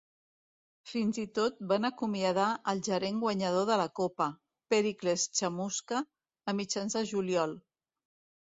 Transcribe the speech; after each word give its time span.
Fins 0.91 1.17
i 1.23 1.25
tot 1.39 1.59
van 1.71 1.85
acomiadar 1.89 2.47
al 2.73 2.81
gerent 2.87 3.19
guanyador 3.25 3.67
de 3.71 3.77
la 3.83 3.87
copa, 4.01 4.29
Péricles 4.75 5.27
Chamusca, 5.41 6.03
a 6.47 6.57
mitjans 6.63 6.99
de 7.01 7.05
juliol. 7.13 7.59